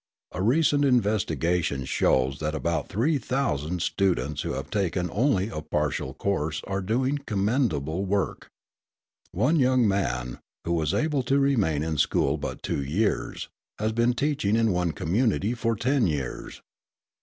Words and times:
A 0.31 0.41
recent 0.41 0.83
investigation 0.83 1.85
shows 1.85 2.39
that 2.39 2.55
about 2.55 2.89
3,000 2.89 3.83
students 3.83 4.41
who 4.41 4.53
have 4.53 4.71
taken 4.71 5.11
only 5.13 5.49
a 5.49 5.61
partial 5.61 6.15
course 6.15 6.63
are 6.65 6.81
doing 6.81 7.19
commendable 7.27 8.03
work. 8.05 8.49
One 9.31 9.59
young 9.59 9.87
man, 9.87 10.39
who 10.65 10.73
was 10.73 10.95
able 10.95 11.21
to 11.29 11.37
remain 11.37 11.83
in 11.83 11.99
school 11.99 12.37
but 12.39 12.63
two 12.63 12.81
years, 12.83 13.47
has 13.77 13.91
been 13.91 14.13
teaching 14.13 14.55
in 14.55 14.71
one 14.71 14.91
community 14.91 15.53
for 15.53 15.75
ten 15.75 16.07
years. 16.07 16.63